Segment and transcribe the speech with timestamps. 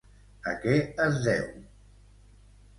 [0.51, 0.73] A què
[1.07, 1.47] es deu?